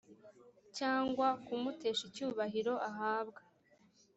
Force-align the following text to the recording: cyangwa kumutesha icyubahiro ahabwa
cyangwa 0.77 1.27
kumutesha 1.45 2.03
icyubahiro 2.09 2.73
ahabwa 2.89 3.41